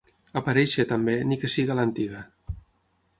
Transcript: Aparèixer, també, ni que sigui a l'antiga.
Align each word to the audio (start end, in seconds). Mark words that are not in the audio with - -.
Aparèixer, 0.39 0.85
també, 0.93 1.15
ni 1.31 1.37
que 1.43 1.51
sigui 1.57 1.75
a 1.75 1.77
l'antiga. 1.81 2.23